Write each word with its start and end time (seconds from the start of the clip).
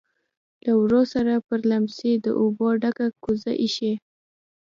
لهٔ 0.63 0.73
ورهٔ 0.81 1.01
سره 1.13 1.33
پر 1.47 1.59
لیمڅي 1.69 2.11
د 2.25 2.27
اوبو 2.41 2.67
ډکه 2.81 3.07
کوزه 3.23 3.51
ایښې. 3.63 3.93